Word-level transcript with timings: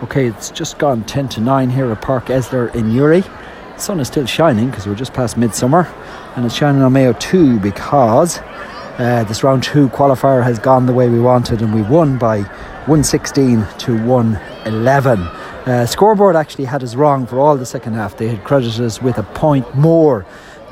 Okay, 0.00 0.26
it's 0.26 0.52
just 0.52 0.78
gone 0.78 1.02
10 1.02 1.28
to 1.30 1.40
9 1.40 1.70
here 1.70 1.90
at 1.90 2.00
Páirc 2.00 2.26
Esler 2.26 2.72
in 2.72 2.94
Newry. 2.94 3.22
The 3.22 3.78
sun 3.78 3.98
is 3.98 4.06
still 4.06 4.26
shining 4.26 4.70
because 4.70 4.86
we're 4.86 4.94
just 4.94 5.12
past 5.12 5.36
midsummer 5.36 5.92
and 6.36 6.46
it's 6.46 6.54
shining 6.54 6.82
on 6.82 6.92
Mayo 6.92 7.14
2 7.14 7.58
because 7.58 8.38
uh, 8.38 9.24
this 9.26 9.42
round 9.42 9.64
2 9.64 9.88
qualifier 9.88 10.44
has 10.44 10.60
gone 10.60 10.86
the 10.86 10.92
way 10.92 11.08
we 11.08 11.18
wanted 11.18 11.62
and 11.62 11.74
we 11.74 11.82
won 11.82 12.16
by 12.16 12.42
116 12.86 13.66
to 13.78 14.06
111. 14.06 15.18
Uh, 15.18 15.84
scoreboard 15.84 16.36
actually 16.36 16.66
had 16.66 16.84
us 16.84 16.94
wrong 16.94 17.26
for 17.26 17.40
all 17.40 17.56
the 17.56 17.66
second 17.66 17.94
half. 17.94 18.16
They 18.16 18.28
had 18.28 18.44
credited 18.44 18.80
us 18.80 19.02
with 19.02 19.18
a 19.18 19.24
point 19.24 19.74
more 19.74 20.24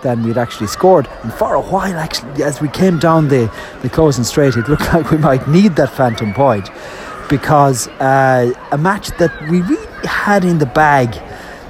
than 0.04 0.22
we'd 0.22 0.38
actually 0.38 0.68
scored. 0.68 1.08
And 1.24 1.34
for 1.34 1.54
a 1.54 1.60
while, 1.60 1.96
actually, 1.96 2.44
as 2.44 2.60
we 2.60 2.68
came 2.68 3.00
down 3.00 3.26
the, 3.26 3.52
the 3.82 3.88
closing 3.88 4.22
straight, 4.22 4.54
it 4.54 4.68
looked 4.68 4.82
like 4.94 5.10
we 5.10 5.18
might 5.18 5.48
need 5.48 5.74
that 5.76 5.90
phantom 5.90 6.32
point 6.32 6.70
because 7.28 7.88
uh, 8.00 8.52
a 8.72 8.78
match 8.78 9.08
that 9.18 9.32
we 9.50 9.62
really 9.62 9.86
had 10.06 10.44
in 10.44 10.58
the 10.58 10.66
bag. 10.66 11.20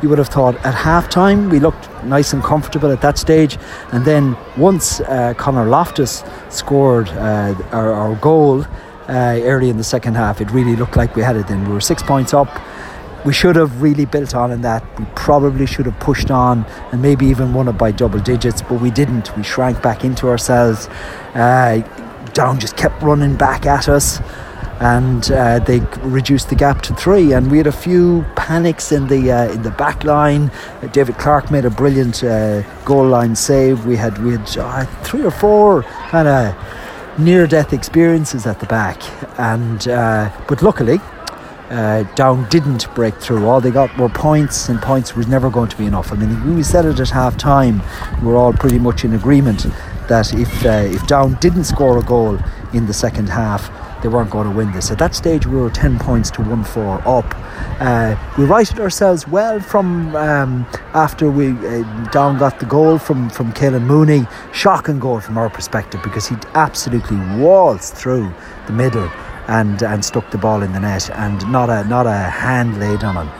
You 0.03 0.11
would 0.11 0.19
have 0.19 0.29
thought 0.29 0.57
at 0.57 0.75
halftime 0.75 1.51
we 1.51 1.59
looked 1.59 1.89
nice 2.05 2.33
and 2.33 2.43
comfortable 2.43 2.93
at 2.93 3.01
that 3.01 3.17
stage, 3.17 3.59
and 3.93 4.05
then 4.05 4.37
once 4.57 5.01
uh, 5.01 5.35
Conor 5.35 5.67
Loftus 5.67 6.23
scored 6.51 7.09
uh, 7.09 7.55
our, 7.73 7.93
our, 7.93 8.15
goal 8.17 8.63
uh, 9.09 9.41
early 9.43 9.71
in 9.71 9.79
the 9.79 9.85
second 9.85 10.15
half, 10.15 10.41
it 10.41 10.51
really 10.51 10.77
looked 10.77 10.97
like 10.97 11.17
we 11.17 11.23
had 11.23 11.37
it. 11.37 11.49
Then 11.49 11.67
we 11.67 11.73
were 11.73 11.81
six 11.81 12.03
points 12.03 12.35
up. 12.35 12.49
We 13.25 13.33
should 13.33 13.57
have 13.57 13.83
really 13.83 14.05
built 14.05 14.35
on 14.35 14.53
in 14.53 14.61
that. 14.63 14.85
We 14.99 15.07
probably 15.17 15.67
should 15.67 15.87
have 15.87 15.99
pushed 15.99 16.31
on 16.31 16.65
and 16.93 17.03
maybe 17.03 17.27
even 17.27 17.55
won 17.55 17.67
it 17.67 17.73
by 17.73 17.91
double 17.91 18.21
digits, 18.21 18.63
but 18.63 18.81
we 18.81 18.91
didn't. 18.91 19.35
We 19.37 19.43
shrank 19.43 19.83
back 19.83 20.05
into 20.05 20.29
ourselves. 20.29 20.89
Uh, 21.35 21.83
Down 22.35 22.61
just 22.61 22.77
kept 22.77 23.03
running 23.03 23.35
back 23.35 23.65
at 23.65 23.89
us 23.89 24.21
and 24.81 25.31
uh, 25.31 25.59
they 25.61 25.81
reduced 26.01 26.49
the 26.49 26.55
gap 26.55 26.83
to 26.83 26.95
three. 26.95 27.33
And 27.33 27.51
we 27.51 27.59
had 27.59 27.67
a 27.67 27.73
few 27.73 28.25
panics 28.37 28.93
in 28.93 29.07
the 29.07 29.33
uh, 29.33 29.53
in 29.53 29.63
the 29.63 29.71
back 29.71 30.05
line. 30.05 30.51
Uh, 30.83 30.89
David 30.89 31.17
Clarke 31.19 31.51
made 31.51 31.65
a 31.65 31.71
brilliant 31.71 32.23
uh, 32.23 32.63
goal 32.85 33.07
line 33.07 33.35
save. 33.37 33.87
We 33.87 33.97
had 33.97 34.19
we 34.23 34.33
had 34.33 34.57
uh, 34.59 34.85
three 35.03 35.25
or 35.25 35.31
four 35.31 35.83
kind 36.11 36.29
of 36.29 36.55
near 37.19 37.47
death 37.47 37.73
experiences 37.73 38.47
at 38.47 38.61
the 38.61 38.67
back, 38.67 39.03
and 39.39 39.87
uh, 39.89 40.31
but 40.49 40.63
luckily. 40.63 41.01
Down 42.15 42.49
didn't 42.49 42.87
break 42.95 43.17
through. 43.17 43.45
All 43.49 43.61
they 43.61 43.73
got 43.73 43.99
were 43.99 44.09
points, 44.09 44.69
and 44.69 44.81
points 44.81 45.17
was 45.17 45.27
never 45.27 45.51
going 45.51 45.69
to 45.69 45.77
be 45.77 45.85
enough. 45.85 46.13
I 46.13 46.15
mean, 46.15 46.55
we 46.55 46.63
said 46.63 46.85
it 46.87 47.01
at 47.01 47.11
half 47.11 47.37
time, 47.37 47.83
we 48.23 48.29
were 48.29 48.37
all 48.37 48.53
pretty 48.53 48.79
much 48.79 49.05
in 49.05 49.15
agreement 49.15 49.67
that 50.09 50.33
if 50.35 50.65
if 50.65 51.07
Down 51.07 51.35
didn't 51.41 51.65
score 51.65 51.99
a 51.99 52.03
goal 52.03 52.39
in 52.73 52.87
the 52.87 52.95
second 52.95 53.29
half, 53.29 53.71
they 54.03 54.09
weren't 54.09 54.31
going 54.31 54.49
to 54.49 54.55
win 54.55 54.73
this. 54.73 54.91
At 54.91 54.99
that 54.99 55.15
stage, 55.15 55.47
we 55.47 55.57
were 55.57 55.71
10 55.71 55.99
points 55.99 56.31
to 56.33 56.43
1 56.43 56.65
4 56.65 57.09
up. 57.09 57.35
Uh, 57.81 58.17
we 58.39 58.45
righted 58.45 58.79
ourselves 58.79 59.27
well 59.27 59.61
from 59.61 60.15
um, 60.15 60.67
after 60.95 61.31
we 61.31 61.51
uh, 61.51 61.83
down 62.11 62.39
got 62.39 62.61
the 62.61 62.67
goal 62.67 62.99
from, 62.99 63.31
from 63.31 63.53
Caolan 63.53 63.87
Mooney. 63.87 64.27
Shocking 64.53 64.99
goal 64.99 65.21
from 65.21 65.39
our 65.39 65.51
perspective 65.51 66.01
because 66.03 66.29
he 66.29 66.37
absolutely 66.55 67.19
waltzed 67.37 67.95
through 67.95 68.33
the 68.67 68.73
middle 68.73 69.11
and, 69.49 69.83
and 69.83 70.05
stuck 70.05 70.31
the 70.31 70.39
ball 70.39 70.63
in 70.63 70.73
the 70.73 70.81
net, 70.81 71.09
and 71.11 71.41
not 71.51 71.71
a, 71.71 71.85
not 71.85 72.07
a 72.07 72.17
hand 72.17 72.81
laid 72.81 73.05
on 73.05 73.27
him 73.27 73.33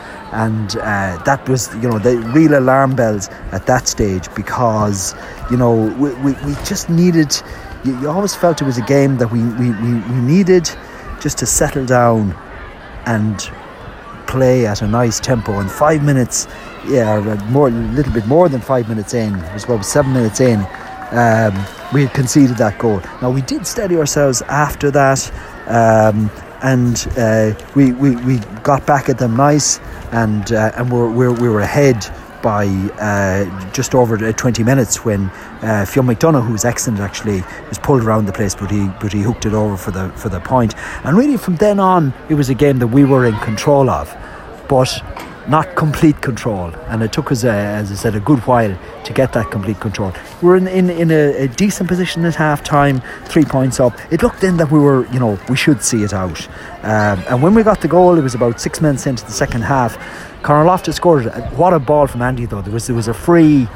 and 0.45 0.77
uh, 0.77 1.17
that 1.25 1.49
was 1.49 1.75
you 1.77 1.89
know 1.89 1.99
the 1.99 2.19
real 2.35 2.59
alarm 2.59 2.95
bells 2.95 3.29
at 3.53 3.67
that 3.67 3.89
stage 3.89 4.33
because 4.35 5.15
you 5.51 5.57
know 5.57 5.75
we, 5.99 6.13
we, 6.25 6.33
we 6.47 6.55
just 6.65 6.89
needed 6.91 7.35
you, 7.87 7.99
you 8.01 8.11
always 8.11 8.35
felt 8.35 8.61
it 8.61 8.65
was 8.65 8.79
a 8.79 8.83
game 8.83 9.17
that 9.19 9.31
we, 9.31 9.43
we, 9.43 9.71
we, 9.71 9.95
we 9.95 10.21
needed 10.21 10.69
just 11.21 11.39
to 11.39 11.47
settle 11.47 11.87
down 11.87 12.37
and 13.07 13.51
play 14.27 14.67
at 14.67 14.83
a 14.83 14.87
nice 14.87 15.21
tempo. 15.21 15.61
And 15.61 15.71
five 15.71 16.03
minutes, 16.03 16.49
yeah, 16.89 17.21
more, 17.51 17.69
a 17.69 17.71
little 17.71 18.13
bit 18.13 18.27
more 18.27 18.49
than 18.49 18.61
five 18.61 18.89
minutes 18.89 19.15
in, 19.15 19.35
it 19.37 19.55
was 19.55 19.65
about 19.65 19.85
seven 19.85 20.13
minutes 20.13 20.41
in, 20.41 20.61
um, 21.13 21.55
we 21.93 22.03
had 22.03 22.15
conceded 22.15 22.57
that 22.59 22.79
goal. 22.79 23.01
Now 23.23 23.31
we 23.31 23.43
did 23.43 23.67
steady 23.67 23.97
ourselves 23.97 24.43
after 24.43 24.91
that, 24.91 25.31
um, 25.67 26.31
and 26.63 27.07
uh, 27.17 27.55
we, 27.75 27.93
we, 27.93 28.17
we 28.25 28.39
got 28.63 28.87
back 28.87 29.09
at 29.09 29.19
them 29.19 29.37
nice, 29.37 29.79
and 30.13 30.53
uh, 30.53 30.73
and 30.77 30.91
we're, 30.91 31.11
we're, 31.11 31.33
we 31.33 31.49
were 31.49 31.61
ahead 31.61 32.07
by 32.43 32.67
uh, 33.01 33.73
just 33.73 33.95
over 33.95 34.17
20 34.33 34.63
minutes 34.63 35.05
when 35.05 35.31
uh, 35.63 35.85
Fionn 35.89 36.07
McDonagh, 36.07 36.45
who 36.47 36.53
was 36.53 36.65
excellent 36.65 37.01
actually, 37.01 37.43
was 37.69 37.79
pulled 37.79 38.03
around 38.05 38.27
the 38.27 38.33
place, 38.33 38.55
but 38.55 38.71
he 38.71 38.89
but 39.01 39.13
he 39.13 39.23
hooked 39.23 39.47
it 39.47 39.53
over 39.53 39.77
for 39.77 39.91
the 39.91 40.11
for 40.11 40.29
the 40.29 40.41
point. 40.41 40.75
And 41.05 41.17
really, 41.17 41.37
from 41.37 41.57
then 41.57 41.81
on, 41.81 42.15
it 42.29 42.35
was 42.35 42.49
a 42.49 42.55
game 42.55 42.79
that 42.79 42.89
we 42.89 43.05
were 43.05 43.27
in 43.27 43.37
control 43.39 43.91
of, 43.91 44.15
but 44.69 44.91
not 45.49 45.77
complete 45.77 46.21
control. 46.23 46.73
And 46.89 47.03
it 47.03 47.13
took 47.13 47.31
us, 47.31 47.45
uh, 47.45 47.49
as 47.49 47.93
I 47.93 47.95
said, 47.95 48.15
a 48.15 48.21
good 48.21 48.41
while 48.41 48.77
to 49.05 49.13
get 49.13 49.33
that 49.33 49.51
complete 49.51 49.81
control. 49.81 50.13
We 50.43 50.49
were 50.49 50.57
in 50.57 50.69
in, 50.69 50.91
in 50.91 51.11
a, 51.11 51.45
a 51.45 51.49
decent 51.49 51.89
position 51.89 52.25
at 52.25 52.35
half 52.35 52.63
time, 52.65 53.03
three 53.27 53.45
points 53.45 53.81
up. 53.81 53.93
It 54.11 54.23
looked 54.23 54.41
then 54.41 54.57
that 54.57 54.71
we 54.71 54.79
were, 54.79 55.07
you 55.13 55.19
know, 55.19 55.39
we 55.49 55.57
should 55.57 55.83
see 55.83 56.03
it 56.03 56.13
out. 56.13 56.49
Um, 56.83 57.23
and 57.29 57.43
when 57.43 57.55
we 57.55 57.63
got 57.63 57.81
the 57.81 57.89
goal, 57.89 58.19
it 58.19 58.23
was 58.23 58.35
about 58.35 58.61
six 58.61 58.81
minutes 58.81 59.07
into 59.07 59.25
the 59.25 59.33
second 59.33 59.63
half 59.63 59.97
Conor 60.47 60.65
Loftus 60.65 60.95
scored. 60.95 61.25
What 61.57 61.73
a 61.73 61.81
ball 61.81 62.07
from 62.07 62.23
Andy 62.23 62.47
though. 62.47 62.63
There 62.63 62.73
was 62.73 62.87
there 62.87 62.95
was 62.95 63.09
a 63.09 63.15
free 63.15 63.67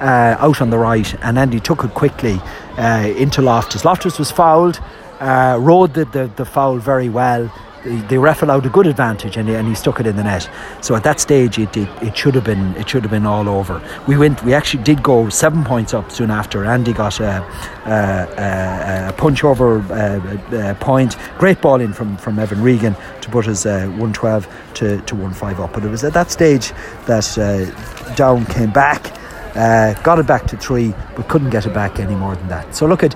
uh, 0.00 0.36
out 0.38 0.60
on 0.60 0.70
the 0.70 0.78
right, 0.78 1.12
and 1.24 1.36
Andy 1.36 1.58
took 1.58 1.82
it 1.82 1.92
quickly 1.94 2.40
uh, 2.78 3.12
into 3.16 3.42
Loftus. 3.42 3.84
Loftus 3.84 4.16
was 4.16 4.30
fouled. 4.30 4.80
Uh, 5.18 5.58
rode 5.60 5.92
the, 5.92 6.04
the, 6.06 6.30
the 6.36 6.44
foul 6.44 6.78
very 6.78 7.08
well 7.08 7.52
the 7.84 8.18
ref 8.18 8.42
allowed 8.42 8.66
a 8.66 8.68
good 8.68 8.86
advantage 8.86 9.36
and 9.36 9.48
he, 9.48 9.54
and 9.54 9.66
he 9.66 9.74
stuck 9.74 10.00
it 10.00 10.06
in 10.06 10.16
the 10.16 10.24
net. 10.24 10.48
So 10.82 10.94
at 10.94 11.02
that 11.04 11.18
stage, 11.18 11.58
it, 11.58 11.74
it, 11.76 11.88
it 12.02 12.16
should 12.16 12.34
have 12.34 12.44
been 12.44 12.74
it 12.76 12.88
should 12.88 13.02
have 13.02 13.10
been 13.10 13.26
all 13.26 13.48
over. 13.48 13.82
We 14.06 14.16
went. 14.16 14.42
We 14.44 14.52
actually 14.52 14.84
did 14.84 15.02
go 15.02 15.28
seven 15.28 15.64
points 15.64 15.94
up 15.94 16.10
soon 16.10 16.30
after. 16.30 16.64
Andy 16.64 16.92
got 16.92 17.20
a, 17.20 17.42
a, 17.86 19.08
a 19.08 19.12
punch 19.14 19.44
over 19.44 19.78
a, 19.78 20.70
a, 20.70 20.74
point. 20.74 21.16
Great 21.38 21.60
ball 21.62 21.80
in 21.80 21.92
from, 21.92 22.16
from 22.18 22.38
Evan 22.38 22.62
Regan 22.62 22.94
to 23.22 23.30
put 23.30 23.48
us 23.48 23.64
uh, 23.64 23.86
112 23.86 24.46
to, 24.74 25.00
to 25.02 25.16
1 25.16 25.32
5 25.32 25.60
up. 25.60 25.72
But 25.72 25.84
it 25.84 25.88
was 25.88 26.04
at 26.04 26.12
that 26.12 26.30
stage 26.30 26.72
that 27.06 27.38
uh, 27.38 28.14
Down 28.14 28.44
came 28.46 28.70
back, 28.70 29.12
uh, 29.56 29.94
got 30.02 30.18
it 30.18 30.26
back 30.26 30.46
to 30.48 30.56
three, 30.56 30.94
but 31.16 31.28
couldn't 31.28 31.50
get 31.50 31.66
it 31.66 31.72
back 31.72 31.98
any 31.98 32.14
more 32.14 32.36
than 32.36 32.48
that. 32.48 32.74
So 32.74 32.86
look 32.86 33.02
at 33.02 33.14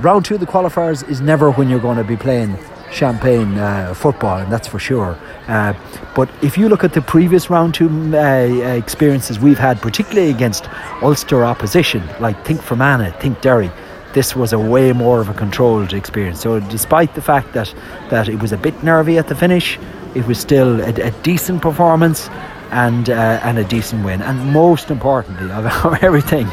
round 0.00 0.24
two 0.26 0.34
of 0.34 0.40
the 0.40 0.46
qualifiers 0.46 1.08
is 1.08 1.20
never 1.20 1.50
when 1.50 1.70
you're 1.70 1.80
going 1.80 1.98
to 1.98 2.04
be 2.04 2.16
playing 2.16 2.58
champagne 2.94 3.58
uh, 3.58 3.92
football, 3.94 4.38
and 4.38 4.52
that's 4.52 4.68
for 4.68 4.78
sure. 4.78 5.18
Uh, 5.48 5.74
but 6.14 6.28
if 6.42 6.56
you 6.56 6.68
look 6.68 6.84
at 6.84 6.92
the 6.92 7.02
previous 7.02 7.50
round 7.50 7.74
two 7.74 7.88
uh, 8.14 8.18
uh 8.18 8.82
experiences 8.84 9.38
we've 9.38 9.58
had, 9.58 9.80
particularly 9.82 10.30
against 10.30 10.68
Ulster 11.02 11.44
opposition, 11.44 12.02
like 12.20 12.42
think 12.46 12.62
Fermanagh, 12.62 13.12
think 13.18 13.40
Derry, 13.40 13.70
this 14.14 14.36
was 14.36 14.52
a 14.52 14.58
way 14.58 14.92
more 14.92 15.20
of 15.20 15.28
a 15.28 15.34
controlled 15.34 15.92
experience. 15.92 16.40
So, 16.40 16.60
despite 16.60 17.14
the 17.14 17.22
fact 17.22 17.52
that 17.54 17.74
that 18.10 18.28
it 18.28 18.40
was 18.40 18.52
a 18.52 18.56
bit 18.56 18.82
nervy 18.82 19.18
at 19.18 19.26
the 19.28 19.34
finish, 19.34 19.78
it 20.14 20.26
was 20.26 20.38
still 20.38 20.80
a, 20.80 20.92
a 21.08 21.10
decent 21.22 21.60
performance 21.60 22.30
and 22.70 23.10
uh, 23.10 23.40
and 23.42 23.58
a 23.58 23.64
decent 23.64 24.04
win. 24.04 24.22
And 24.22 24.52
most 24.52 24.90
importantly, 24.90 25.50
of 25.50 25.66
everything, 26.02 26.48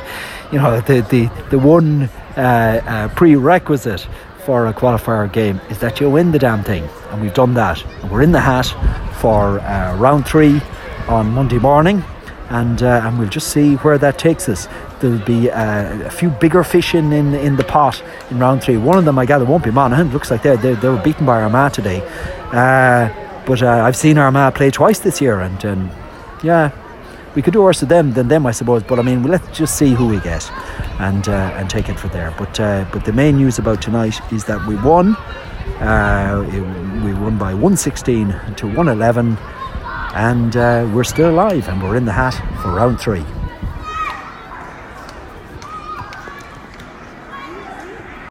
you 0.52 0.58
know, 0.58 0.82
the 0.82 1.02
the 1.02 1.30
the 1.50 1.60
one 1.60 2.10
uh, 2.36 3.10
prerequisite 3.16 4.08
for 4.46 4.68
a 4.68 4.74
qualifier 4.74 5.32
game 5.32 5.62
is 5.70 5.80
that 5.80 6.00
you 6.00 6.10
win 6.10 6.32
the 6.32 6.40
damn 6.40 6.64
thing. 6.64 6.88
And 7.10 7.22
we've 7.22 7.34
done 7.34 7.54
that. 7.56 7.84
And 7.86 8.12
we're 8.12 8.22
in 8.22 8.32
the 8.32 8.40
hat 8.40 8.68
for 9.20 9.60
uh, 9.60 9.96
round 9.98 10.28
three 10.28 10.62
on 11.08 11.32
Monday 11.32 11.60
morning. 11.60 12.04
And, 12.50 12.84
uh, 12.84 13.02
and 13.06 13.18
we'll 13.18 13.30
just 13.30 13.48
see 13.48 13.76
where 13.76 13.98
that 13.98 14.20
takes 14.20 14.50
us. 14.50 14.68
There'll 15.00 15.20
be 15.20 15.50
uh, 15.50 16.02
a 16.04 16.10
few 16.10 16.30
bigger 16.30 16.64
fish 16.64 16.94
in, 16.94 17.14
in, 17.14 17.34
in 17.34 17.56
the 17.56 17.64
pot 17.64 18.04
in 18.30 18.40
round 18.40 18.62
three. 18.62 18.78
One 18.78 18.98
of 18.98 19.06
them, 19.06 19.18
I 19.18 19.26
gather, 19.26 19.46
won't 19.46 19.64
be 19.64 19.72
Monaghan. 19.72 20.12
Looks 20.12 20.30
like 20.30 20.44
they 20.44 20.58
they 20.58 20.90
were 20.90 21.02
beaten 21.02 21.26
by 21.26 21.42
Armagh 21.42 21.72
today. 21.72 22.02
Uh, 22.52 23.10
but 23.46 23.64
uh, 23.64 23.70
I've 23.70 23.96
seen 23.96 24.18
Armagh 24.18 24.54
play 24.54 24.70
twice 24.70 25.00
this 25.00 25.22
year, 25.22 25.40
and, 25.40 25.64
and 25.64 25.92
yeah, 26.44 26.72
we 27.36 27.42
could 27.42 27.54
do 27.54 27.62
worse 27.62 27.80
to 27.80 27.86
them 27.86 28.14
than 28.14 28.28
them, 28.28 28.46
I 28.46 28.52
suppose. 28.52 28.84
But 28.84 29.00
I 29.00 29.02
mean, 29.02 29.24
let's 29.24 29.58
just 29.58 29.78
see 29.78 29.94
who 29.94 30.08
we 30.08 30.20
get 30.20 30.50
and 31.00 31.28
uh, 31.28 31.56
and 31.56 31.70
take 31.70 31.90
it 31.90 32.00
from 32.00 32.12
there. 32.12 32.34
But 32.38 32.60
uh, 32.60 32.86
but 32.92 33.06
the 33.06 33.14
main 33.14 33.38
news 33.38 33.60
about 33.60 33.82
tonight 33.82 34.20
is 34.32 34.46
that 34.46 34.66
we 34.68 34.76
won. 34.78 35.16
Uh, 35.80 36.46
we 37.04 37.14
won 37.14 37.38
by 37.38 37.54
116 37.54 38.28
to 38.58 38.68
111, 38.68 39.38
and 40.14 40.56
uh, 40.56 40.90
we're 40.94 41.04
still 41.04 41.30
alive, 41.30 41.68
and 41.70 41.82
we're 41.82 41.96
in 41.96 42.06
the 42.06 42.12
hat 42.12 42.36
for 42.62 42.72
round 42.72 43.00
three. 43.00 43.26